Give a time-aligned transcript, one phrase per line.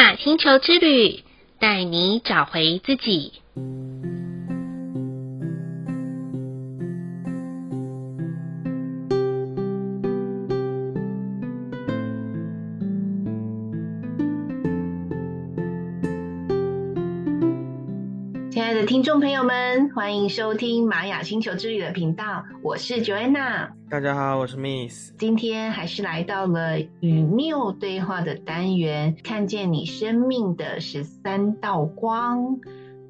[0.00, 1.22] 雅星球之旅，
[1.58, 3.34] 带你找回自己。
[18.50, 23.79] 亲爱的听众朋友们，欢迎收听玛雅星球之旅的频道，我是 Joanna。
[23.90, 25.12] 大家好，我是 Miss。
[25.18, 32.60] 今天还是来到了与缪对话的单元，看见你生命的十三道光。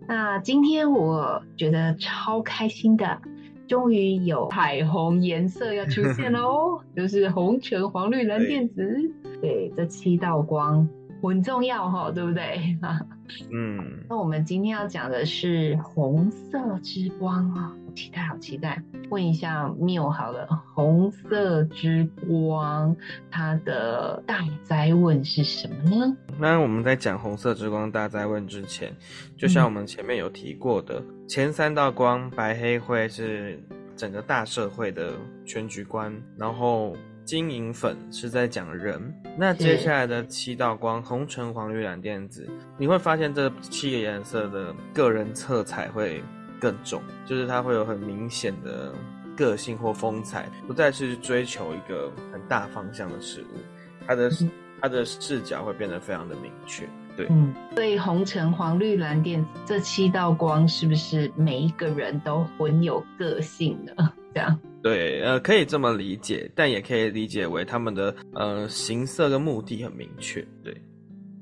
[0.09, 3.21] 那今天我觉得超开心的，
[3.69, 9.13] 终于有彩虹颜色要出现了哦， 就是红、橙、黄、绿、蓝、靛、紫。
[9.43, 10.89] 对，这七道光。
[11.29, 12.77] 很重要哈，对不对？
[13.53, 18.83] 嗯， 那我们今天要讲的是红色之光啊，好期待，好期待！
[19.11, 22.97] 问一下缪好了，红色之光
[23.31, 26.17] 它的大灾问是什么呢？
[26.39, 28.93] 那我们在讲红色之光大灾问之前，
[29.37, 33.63] 就像我们前面有提过的，嗯、前三道光白黑灰是
[33.97, 35.13] 整个大社会的
[35.45, 36.97] 全局观，然后。
[37.31, 39.01] 金银粉是在讲人，
[39.39, 46.21] 那接下来的七道光红橙黄绿蓝靛紫，你会发现这七个颜色的个人色彩会
[46.61, 48.93] 更重，就是它会有很明显的
[49.37, 53.59] 个性或风采，不再是追求一个很大方向的事物，
[54.09, 54.29] 它的
[54.81, 56.85] 它的视角会变得非常的明确。
[57.17, 63.95] 对，嗯，所以红橙黄绿蓝靛紫这七道光是不是每一个人都很有个性的？
[64.35, 64.59] 这样。
[64.83, 70.41] 对，呃，可以这么理解，但也可以理解为他们的呃形色跟目的很明确。
[70.65, 70.75] 对，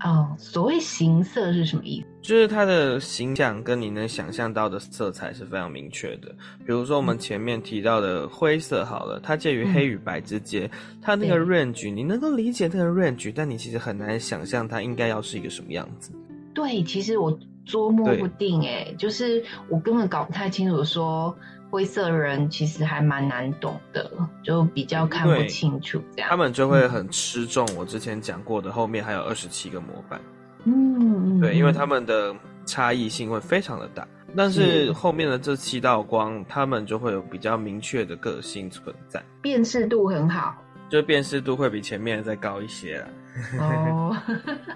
[0.04, 2.06] 哦，所谓形色是什么意思？
[2.20, 6.34] 就是它的形象跟你能想象到的色彩是非常明确的。
[6.66, 16.10] 比如说我们前面提到的灰色，好了，它介于黑与白之间，嗯、它那个 range 你能够理解那个 range，但你其实很难想象它应该要是一个什么样子。
[16.52, 21.32] 对，其实我捉摸不定，哎，就是我根本搞不太清楚说。
[21.70, 24.10] 灰色人其实还蛮难懂的，
[24.42, 26.30] 就比较看不清楚这样。
[26.30, 30.20] 他们就会很吃重我之前讲过的，后面还有二十七个模板。
[30.64, 32.34] 嗯，对，因为他们的
[32.64, 34.06] 差异性会非常的大，
[34.36, 40.56] 但是后面的这七道光，他们就会有比较明确的个性存在，辨识度很好，
[40.88, 43.08] 就辨识度会比前面再高一些了。
[43.60, 44.16] 哦，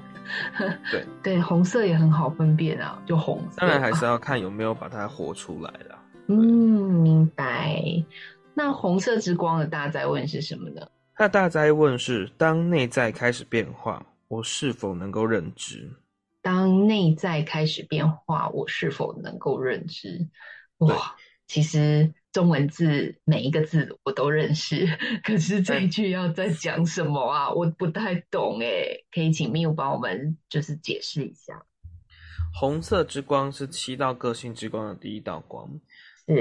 [0.90, 3.56] 对对，红色也很好分辨啊，就红色。
[3.56, 5.91] 当然还是要看有没有把它活出来了。
[6.28, 6.36] 嗯，
[7.02, 7.82] 明白。
[8.54, 10.86] 那红色之光的大灾问是什么呢？
[11.14, 15.90] 它大灾问是：当内在开始变化，我是否能够认知？
[16.40, 20.28] 当内在开始变化，我是否能够认知？
[20.78, 21.14] 哇，
[21.46, 24.86] 其实中文字每一个字我都认识，
[25.22, 27.50] 可是这一句要在讲什么啊？
[27.50, 31.64] 我不太懂诶，可以请 Miu 帮我们就是解释一下。
[32.54, 35.80] 红色之光是七道个性之光的第一道光。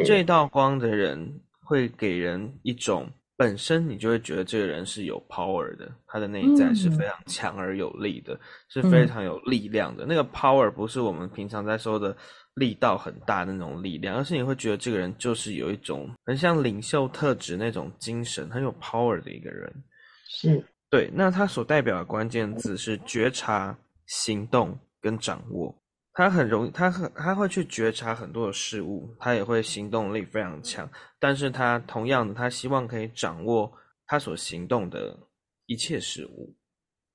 [0.04, 10.06] 这道光的人会给人一种本身你就会觉得这个人是有 power 的，他的内在是非常强而有力的，嗯、是非常有力量的。
[10.06, 12.16] 嗯、那个 power 不是我们平常在说的
[12.56, 19.74] 力道很大的那种力量，而是你会觉得这个人就是有一种很像领袖特质那种精神，很有 power 的一个人。
[20.28, 23.76] 是对，那他所代表的关键字是觉察、
[24.06, 25.81] 行动跟掌握。
[26.14, 30.90] 他很容易，他很他会去觉察很多的事物，他也会行动力非常强。
[31.20, 33.72] 但是他同样的，他希望可以掌握
[34.06, 35.18] 他所行动的
[35.68, 36.54] 一切事物，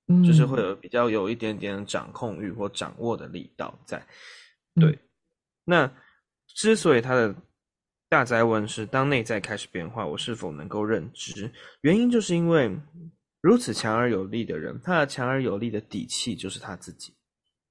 [0.08, 4.02] 嗯，就是会有比较有一点点掌控欲或掌握的力道在。
[4.74, 4.98] 对，嗯，
[5.64, 5.92] 那
[6.54, 7.34] 之所以他的
[8.08, 11.52] 大灾问是当内在开始变化，我是否能够认知？
[11.82, 12.74] 原因就是因为
[13.42, 17.14] 如此强而有力的人，他的强而有力的底气就是他自己，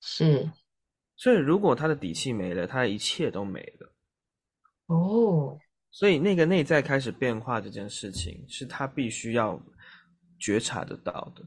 [0.02, 0.48] 是。
[1.18, 3.94] 所以，如果他的底气没了，他的一切都没了。
[4.88, 5.58] 哦，
[5.90, 9.58] 所以那个内在开始变化这件事情，是他必须要
[10.38, 11.42] 觉察得到的。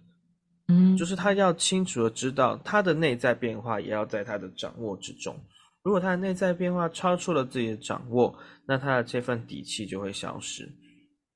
[0.69, 5.39] 嗯，就是他要清楚的知道，他的内在变化也要在他的掌握之中。
[5.83, 8.35] 如果他的内在变化超出了自己的掌握，
[8.67, 10.67] 那他的这份底气就会消失。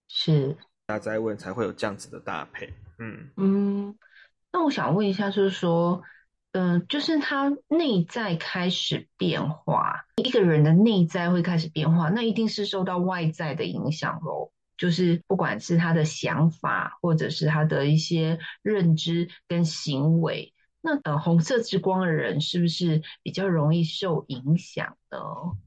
[0.08, 0.56] 是，
[0.87, 2.67] 大哉问才会有这样子的搭配。
[2.99, 3.99] 嗯嗯，
[4.50, 6.02] 那我想问一下，就是说。
[6.52, 14.50] 嗯、呃，就是他内在开始变化，一个人的内在会开始变化，那一定是受到外在的影响喽。
[14.78, 20.54] 就是不管是他的想法，或者是他的一些认知跟行为，
[20.84, 25.19] 那呃，红色之光的人是不是比较容易受影响呢？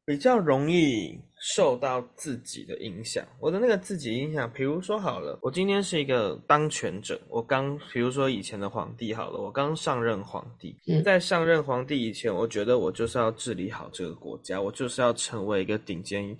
[0.06, 3.26] 比较容易受到自己的影响。
[3.40, 16.38] 我的那个自己影响，比如说好了，我今天是一个当权者，我刚，比如说以前的皇帝好了，我刚上任皇帝，在上任皇帝以前，我觉得我就是要治理好这个国家，我就是要成为一个顶尖。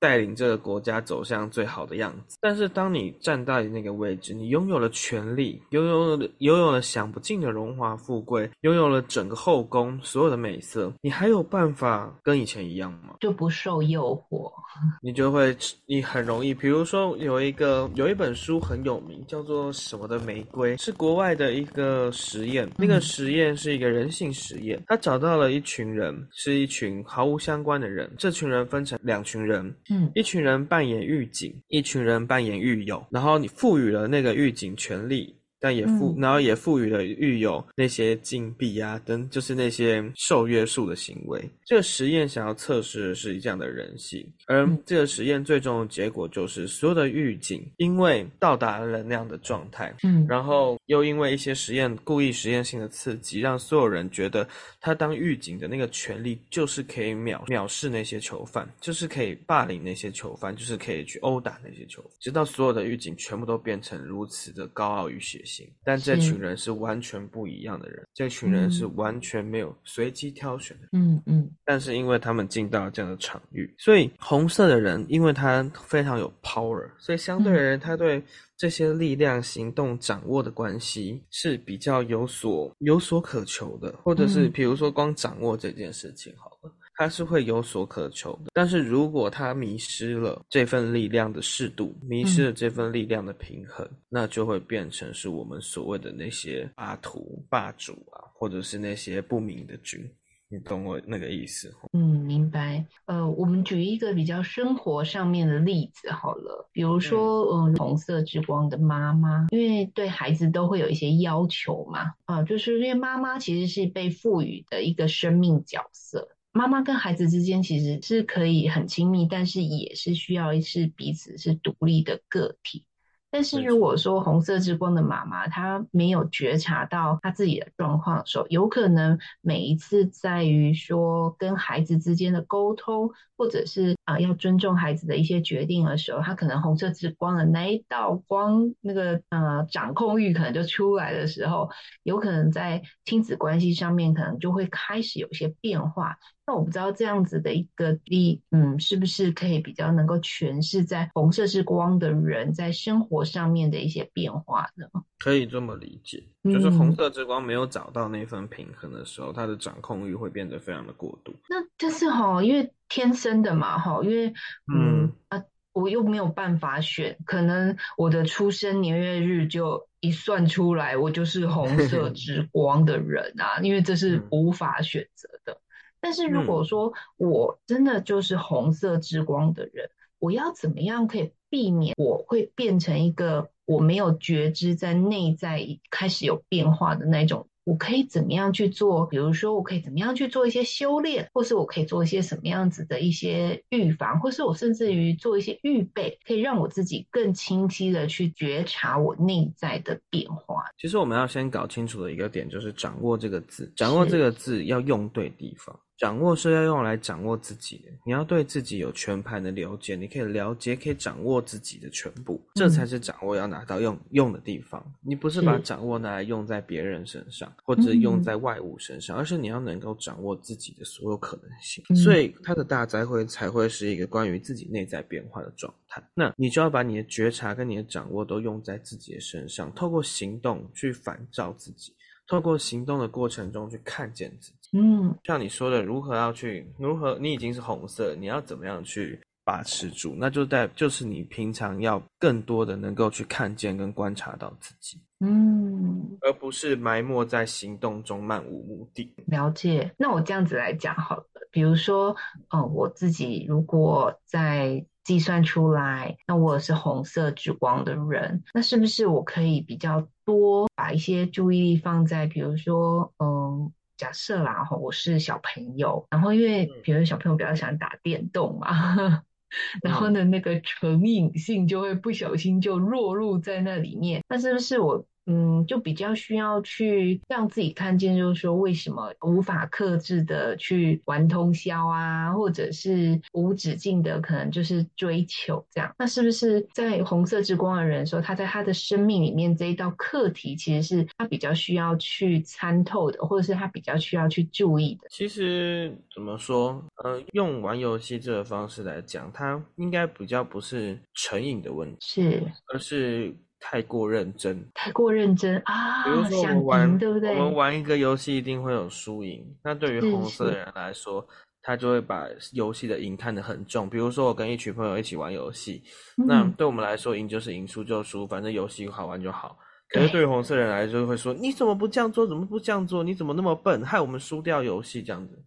[0.00, 2.38] 带领这个国家走向最好的样子。
[2.40, 13.16] 但是，当你站在那个位置，你拥有了权力，拥有了拥有了享不尽的荣华富贵，拥有了整个后宫所有的美色，你还有办法跟以前一样吗？
[13.20, 14.52] 就不受诱惑，
[15.02, 15.56] 你就会，
[15.86, 16.54] 你很容易。
[16.54, 22.68] 比如说，有一个有一本书很有名，叫做什么的玫瑰，是国外的一个实验。
[22.76, 28.10] 那个实验是一个人性实验，他找到了一群人，是一群毫无相关的人。
[28.16, 29.74] 这群人分成两群人。
[29.90, 35.34] 嗯，一群人扮演狱警，一群人扮演狱友，然后你赋予了那个狱警权利。
[35.60, 41.42] 但也赋，然后也赋予了狱友那些禁闭啊，等就是那些受约束的行为。
[41.64, 54.48] 这个实验想要测试的是这样的人性，而这个实验最终的结果就是，所有的狱警因为到达了那样的状态，嗯，然后又因为一些实验故意实验性的刺激，让所有人觉得
[54.80, 65.42] 他当狱警的那个权利就是可以藐藐视那些囚犯，就是可以霸凌那些囚犯，就是可以去殴打那些囚犯，直到所有的狱警全部都变成如此的高傲与血。
[65.84, 70.88] 但这群人是完全不一样的人，这群人是完全没有随机挑选的。
[70.92, 71.50] 嗯嗯。
[71.64, 78.22] 但是因为他们进到了这样的场域，所以红色的人，因为他非常有 power，所以相对而言，他对
[78.56, 86.74] 这些力量、行动掌握的关系是比较有所有所渴求的，或者是比如说光掌握这件事情好了。
[86.98, 100.04] 他是会有所渴求的，但是如果他迷失了这份力量的适度，迷失了这份力量的平衡，嗯、那就会变成是我们所谓的那些霸图、霸主啊，或者是那些不明的君。
[100.50, 101.72] 你懂我那个意思？
[101.92, 102.84] 嗯，明白。
[103.04, 116.26] 呃，我们举一个比较生活上面的例子好了，比如说，嗯，红色之光的妈妈，因为对孩子都会有一些要求嘛，啊，就是因为妈妈其实是被赋予的一个生命角色。
[116.52, 122.84] 妈妈跟孩子之间其实是可以很亲密，但是也是需要是彼此是独立的个体。
[123.30, 141.68] 但是如果说红色之光的妈妈她没有觉察到她自己的状况的时候，有可能每一次在于说跟孩子之间的沟通，或者是啊、呃、要尊重孩子的一些决定的时候，他可能红色之光的那一道光，那个呃掌控欲可能就出来的时候，
[142.04, 146.16] 有可能在亲子关系上面可能就会开始有些变化。
[146.46, 154.86] 那我不知道这样子的一个例，嗯，是不是可以比较能够诠释在红色之光的人在生活上面的一些变化呢？
[155.18, 161.34] 可以这么理解，就是红色之光没有找到那份平衡的时候，他、嗯、的掌控欲会变得非常的过度。
[161.50, 164.28] 那但是哈，因为天生的嘛，哈，因为
[164.72, 175.60] 嗯，嗯啊，我又没有办法选，可能我的出生年月日就一算出来，我就是红色 之光的人啊，因为这是无法选择的。
[176.00, 179.90] 但是如果说我真的就是红色之光的人，嗯，
[180.20, 187.48] 我要怎么样可以避免我会变成一个我没有觉知在内在开始有变化的那种？
[187.68, 189.04] 我可以怎么样去做？
[189.04, 200.64] 比如说，我可以怎么样去做一些修炼，或是我可以做一些什么样子的一些预防，或是我甚至于做一些预备，可以让我自己更清晰的去觉察我内在的变化。
[200.78, 205.78] 其实我们要先搞清楚的一个点就是“掌握”这个字，掌握这个字要用对地方。
[205.98, 214.80] 掌握是要用来掌握自己的，你要对自己有全盘的了解，你可以了解，可以掌握自己的全部，这才是掌握要拿到用用的地方。
[215.02, 221.84] 你不是把掌握拿来用在别人身上，或者用在外物身上，而是你要能够掌握自己的所有可能性。
[221.96, 226.00] 所以，它的大灾会才会是一个关于自己内在变化的状态。
[226.14, 231.92] 那你就要把你的觉察跟你的掌握都用在自己的身上，透过行动去反照自己。
[232.28, 240.14] 透过行动的过程中去看见自己，嗯，像你说的，如何要去，如何你已经是红色，你要怎么样去把持住？
[240.18, 249.14] 那就在就是你平常要更多的能够去看见跟观察到自己，嗯，而不是埋没在行动中漫无目的。
[249.26, 249.92] 了解。
[249.96, 252.14] 那我这样子来讲好了，比如说，
[252.52, 268.68] 嗯、呃，我自己如果在计算出来，那我是红色之光的人，那是不是我可以比较多把一些注意力放在，比如说，嗯，假设啦，哈我是小朋友，然后因为比如小朋友比较喜欢打电动嘛，
[269.82, 275.04] 然后呢，那个成瘾性就会不小心就落入在那里面，那是不是我？
[275.30, 285.94] 嗯，就比较需要去让自己看见，就是说为什么无法克制的去玩通宵啊，或者是无止境的可能就是追求这样。
[285.98, 295.08] 那是不是在红色之光的人说，他在他的生命里面这一道课题，其实是他比较需要去参透的，或者是他比较需要去注意的？
[295.10, 302.42] 其实怎么说，呃，用玩游戏这个方式来讲，他应该比较不是成瘾的问题，是，
[302.72, 303.36] 而是。
[303.60, 306.04] 太过认真，太过认真啊！
[306.04, 307.30] 比如说我们玩，对不对？
[307.36, 309.44] 我们玩一个游戏一定会有输赢。
[309.62, 311.26] 那对于红色的人来说，
[311.60, 313.90] 他就会把游戏的赢看得很重。
[313.90, 315.82] 比如说我跟一群朋友一起玩游戏，
[316.16, 319.58] 嗯、那对我们来说，赢就是赢，输就输，反正游戏好玩就好。
[319.90, 322.26] 可是对于红色人来说，会说你怎么不这样做？
[322.26, 323.02] 怎么不这样做？
[323.02, 325.42] 你怎么那么笨，害我们输掉游戏这样子。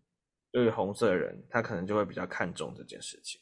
[0.52, 3.40] 对于红色的人，他可能就会比较看重这件事情。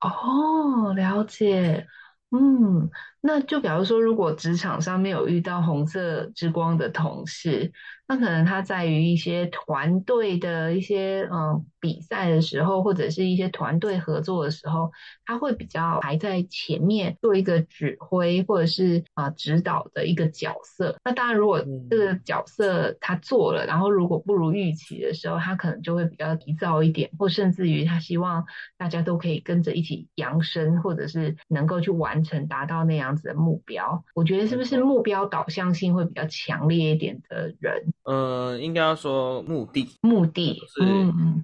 [0.00, 1.86] 哦，了解。
[2.30, 2.90] 嗯，
[3.22, 7.72] 那就比如说，如果职场上面有遇到红色之光的同事，
[8.08, 14.90] 那可能他在于一些团队的一些嗯比赛的时候，或者是一些团队合作的时候，
[15.26, 20.98] 他会比较排在前面做一个指挥或者是啊、呃、指导的一个角色。
[21.04, 28.46] 那当然，如果这个角色他做了，然后如果不如预期的时候，他可能就会比较急躁一点，或甚至于他希望
[28.78, 34.02] 大家都可以跟着一起扬升，或者是能够去完成达到那样子的目标。
[34.14, 37.92] 我觉得是不是目标导向性会比较强烈一点的人？
[38.08, 40.82] 呃，应该要说目的，目的是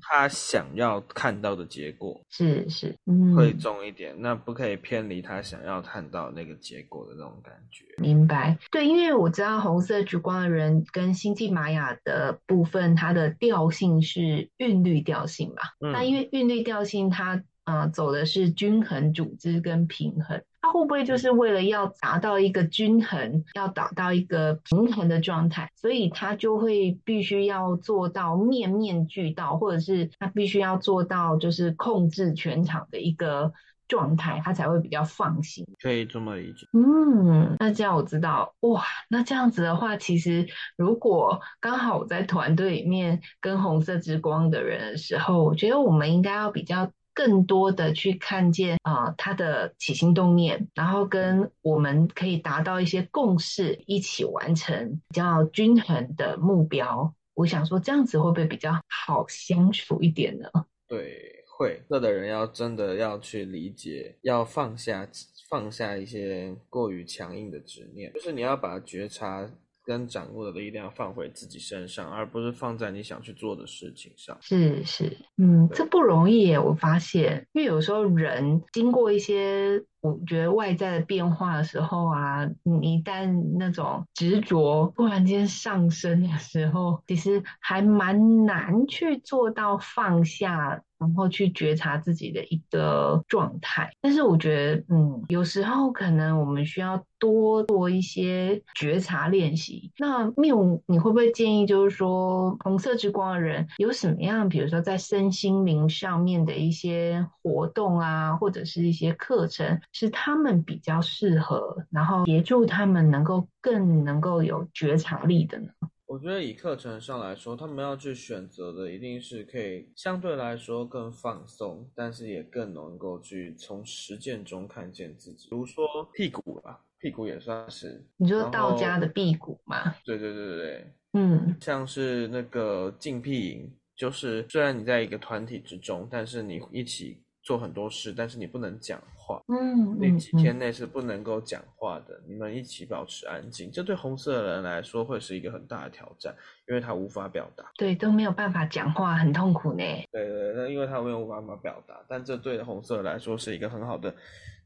[0.00, 7.84] 他想要看到的结果，是是，嗯，会重一点，那不可以偏离他想要看到那个结果的那种感觉。
[7.98, 20.42] 明白，对，因为我知道红色烛光的人跟星际玛雅的部分，它的调性是韵律调性嘛，嗯，那因为韵律调性它，它呃走的是均衡、组织跟平衡。
[20.64, 33.52] 它会不会就是为了要达到一个均衡，要达到一个平衡的状态，所以他就会必须要做到面面俱到，或者是他必须要做到就是控制全场的一个
[33.88, 35.66] 状态，他才会比较放心。
[35.82, 36.66] 可以这么理解。
[36.72, 40.46] 嗯，那这样我知道，哇，那这样子的话，其实
[40.78, 46.90] 如果刚好我在团队里面跟红色之光的人的时候，我觉得我们应该要比较。
[47.14, 57.14] 更多的去看见啊、他的起心动念，然后跟我们可以达到一些共识，一起完成比较均衡的目标。
[57.34, 60.48] 我想说，这样子会不会比较好相处一点呢？
[60.86, 61.82] 对，会。
[61.88, 65.08] 这的人要真的要去理解，要放下
[65.48, 69.48] 放下一些过于强硬的执念，就是你要把觉察。
[69.84, 74.36] 跟掌握的力量放回自己身上，而不是放在你想去做的事情上。
[74.40, 76.58] 是是，嗯，这不容易耶。
[76.58, 90.82] 我发现，因为有时候人经过一些，我觉得外在的变化的时候啊，你一旦那种执着突然间上升的时候，其实还蛮难去做到放下。
[91.04, 99.92] 然后去觉察自己的一个状态，但是我觉得，嗯，有时候可能我们需要多做一些觉察练习。
[99.98, 115.68] 那 Miu，你会不会建议，就是说红色之光的人有什么样，比如说在身心灵上面的一些活动啊，或者是一些课程，是他们比较适合，然后协助他们能够更能够有觉察力的呢？
[116.14, 125.48] 我觉得以课程上来说，他们要去选择的一定是可以相对来说更放松，但是也更能够去从实践中看见自己。
[125.50, 128.00] 比如说辟谷吧，辟谷也算是。
[128.16, 129.92] 你说道家的辟谷嘛？
[130.04, 139.40] 对对对对对，嗯，像是那个禁辟营，就是虽然你在一个团体之中，但是你一起做很多事，但是你不能讲话。
[139.48, 142.22] 嗯，那几天内是不能够讲话的，嗯。
[142.26, 146.34] 你们一起保持安静，这对红色的人来说会是一个很大的挑战，
[146.66, 147.70] 因为他无法表达。
[147.76, 149.84] 对，都没有办法讲话，很痛苦呢。
[150.10, 154.12] 对对，那因为他没有办法表达，但这对红色来说是一个很好的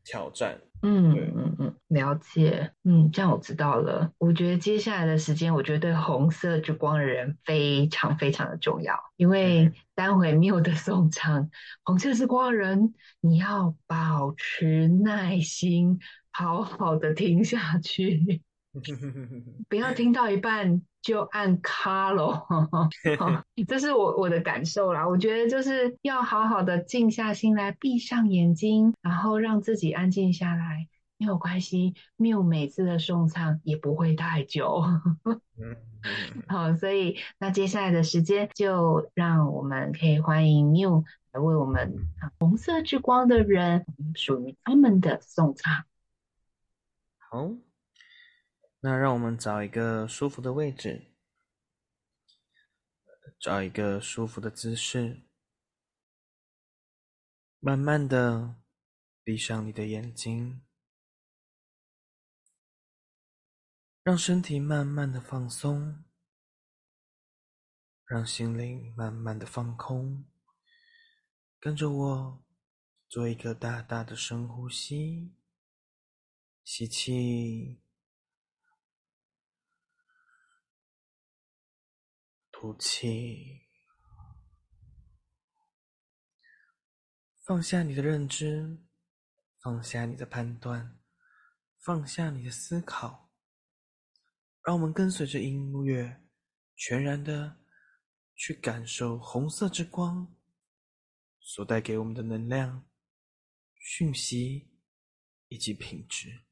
[0.08, 0.58] 挑战。
[0.80, 2.72] 嗯嗯嗯，了解。
[2.84, 4.12] 嗯，这样我知道了。
[4.16, 11.50] 我觉得接下来的时间，我觉得对红色之光的人非常非常的重要，因为待会 Miu 的送唱，
[11.82, 15.98] 红色之光的人，你要保持耐心，
[16.30, 18.40] 好好的听下去，
[19.68, 22.46] 不要听到一半就按卡咯。
[23.66, 25.06] 这是我我的感受啦。
[25.06, 30.88] 我觉得就是要好好的静下心来，闭上眼睛，然后让自己安静下来。
[31.20, 34.84] 没有关系，Miu 每次的送唱也不会太久。
[36.46, 41.96] 好，所以那接下来的时间就让我们可以欢迎 Miu 来为我们
[42.38, 45.82] 红色之光的人属于他们的送唱。
[47.18, 47.50] 好，
[48.80, 51.12] 那让我们找一个舒服的位置，
[53.40, 55.22] 找一个舒服的姿势，
[57.58, 58.54] 慢慢的
[59.24, 60.62] 闭上你的眼睛，
[64.04, 66.04] 让身体慢慢的放松，
[68.04, 70.24] 让心灵慢慢的放空，
[71.58, 72.44] 跟着我
[73.08, 75.34] 做一个大大的深呼吸，
[76.62, 77.82] 吸气。
[82.60, 83.68] 吐气，
[87.46, 88.84] 放下你的认知，
[89.62, 90.98] 放下你的判断，
[91.78, 93.30] 放下你的思考，
[94.64, 96.20] 让我们跟随着音乐，
[96.74, 97.60] 全然的
[98.34, 100.36] 去感受红色之光
[101.38, 102.84] 所带给我们的能量、
[103.76, 104.68] 讯息
[105.46, 106.47] 以及品质。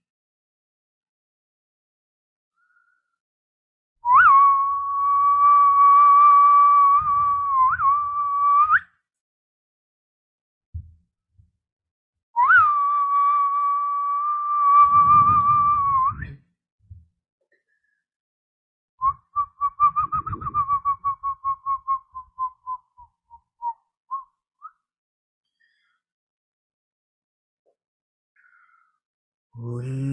[29.59, 30.06] Ooh.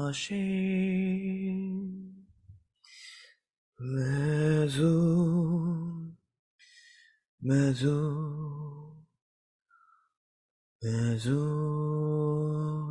[3.94, 5.00] מזו
[7.42, 8.04] מזו
[10.84, 11.46] מזו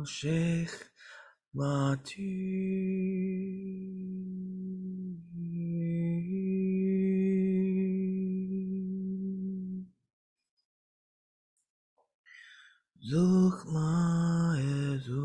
[0.05, 1.53] שחמתי.
[13.05, 15.19] Suchma Jesu,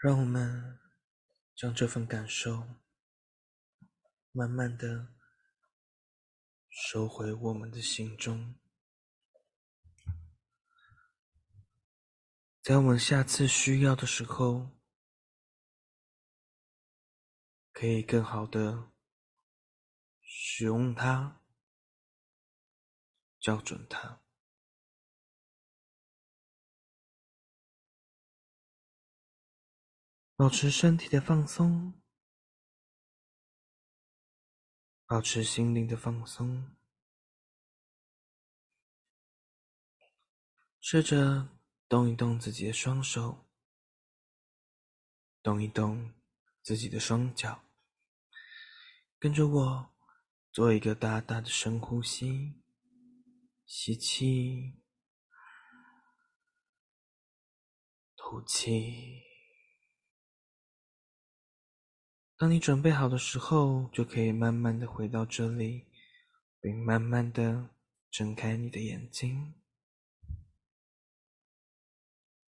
[0.00, 0.78] 让我们
[1.56, 2.76] 将这份感受
[4.30, 5.12] 慢慢的
[6.68, 8.54] 收回我们的心中，
[12.62, 14.78] 在我们下次需要的时候，
[17.72, 18.92] 可以更好的
[20.22, 21.40] 使用它，
[23.40, 24.27] 校准它。
[30.38, 32.00] 保持身体的放松，
[35.04, 36.76] 保持心灵的放松，
[40.78, 43.50] 试着动一动自己的双手，
[45.42, 46.14] 动一动
[46.62, 47.64] 自己的双脚，
[49.18, 49.90] 跟着我
[50.52, 52.62] 做一个大大的深呼吸，
[53.66, 54.80] 吸气，
[58.14, 59.27] 吐气。
[62.38, 65.86] 当你准备好的时候，就可以慢慢的回到这里，
[66.60, 67.70] 并慢慢的
[68.12, 69.54] 睁开你的眼睛。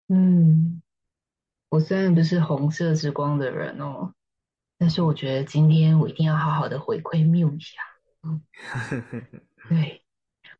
[0.10, 0.82] 嗯，
[1.69, 4.13] 我虽然不是红色之光的人哦，
[4.78, 7.80] 但是我觉得今天我一定要好好的回馈 Miu 一下。
[8.23, 8.41] 嗯，
[9.69, 10.04] 对，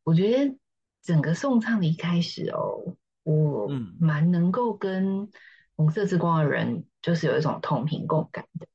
[0.04, 0.58] 我觉得
[1.02, 3.68] 整个颂唱的一开始哦，我
[4.00, 5.30] 蛮能够跟
[5.76, 8.67] 红色之光的人，就是有一种同频共感的。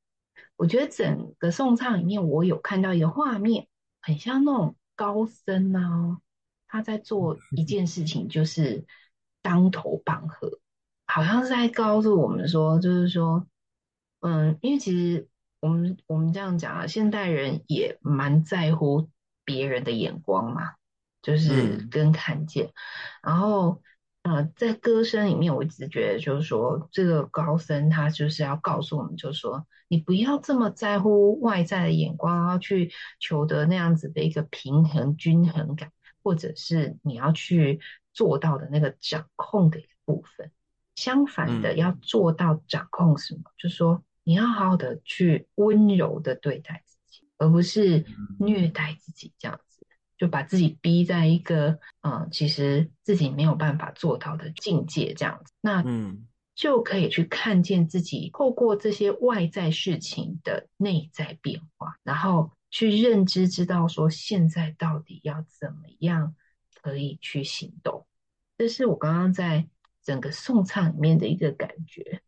[0.63, 3.67] 我觉得整个颂唱里面，我有看到一个画面，
[4.01, 6.19] 很像那种高僧啊，
[6.69, 8.85] 他在做一件事情，就是
[9.41, 10.59] 当头棒喝，
[11.05, 13.45] 好像是在告诉我们说，就是说，
[14.21, 15.27] 嗯，因为其实
[15.59, 19.09] 我们我们这样讲啊，现代人也蛮在乎
[19.43, 20.75] 别人的眼光嘛，
[21.21, 22.71] 就是跟看见，
[23.21, 23.81] 然后。
[24.23, 35.91] 呃，在歌声里面，我一直觉得就是说，这个高僧他就是要告诉我们，就是说，你不要这么在乎外在的眼光，要去求得那样子的一个平衡、均衡感，
[36.23, 37.79] 或者是你要去
[38.11, 40.51] 做到的那个掌控的一个部分。
[40.95, 43.41] 相反的，要做到掌控什么？
[43.45, 48.03] 嗯、就是说，你要好好的去温柔的对待自己，而不是
[48.39, 49.85] 虐待自己这样子。
[50.17, 56.25] 就把自己逼在一个，嗯，其实自己没有办法做到的境界，这样子，那嗯，
[56.55, 66.35] 就可以去看见自己透过这些外在事情的内在变化，然后去认知，知道说现在到底要怎么样
[66.81, 68.05] 可以去行动。
[68.57, 69.67] 这是我刚刚在
[70.03, 72.21] 整个颂唱里面的一个感觉，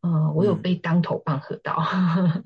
[0.00, 1.76] 嗯，我有被当头棒喝到。
[1.92, 2.44] 嗯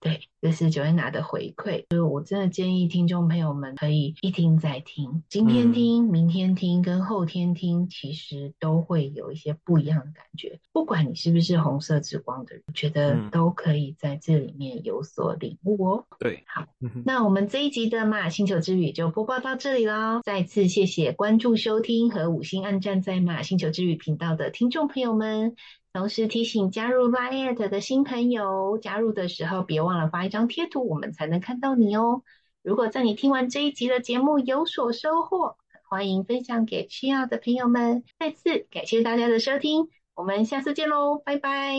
[0.00, 10.60] 对，这是 Joanna 的回馈，所以我真的建议听众朋友们可以一听再听，今天听、嗯、明天听跟后天听，其实都会有一些不一样的感觉。
[10.72, 16.04] 不管你是不是红色之光的人，我觉得都可以在这里面有所领悟哦。
[16.20, 16.66] 对，好，
[17.04, 20.20] 那我们这一集的玛雅星球之旅就播报到这里喽。
[20.22, 25.56] 再次谢谢关注、收听和五星按赞在玛雅星球之旅频道的听众朋友们。
[25.98, 32.22] 同时提醒加入 LIAT 的新朋友，加入的时候别忘了发一张贴图，我们才能看到你哦。
[32.62, 35.56] 如果在你听完这一集的节目有所收获，
[35.88, 38.04] 欢迎分享给需要的朋友们。
[38.16, 41.74] 再次感谢大家的收听，我们下次见喽，拜拜，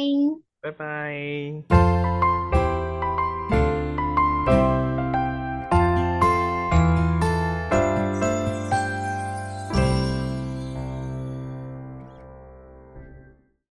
[0.62, 2.09] 拜拜。